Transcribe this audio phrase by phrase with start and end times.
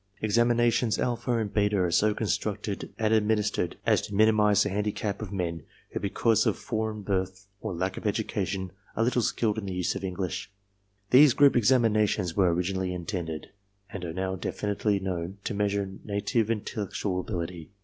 [0.19, 5.21] Examinations alpha and beta .are so constructed and admin istered as to minimize the handicap
[5.21, 9.59] of men who because of for eign birth or lack of education are little skilled
[9.59, 10.49] in the use of English.
[11.11, 13.51] These group examinations were originally intended,
[13.91, 17.69] and are now definitely known, to measure native intellectual ability.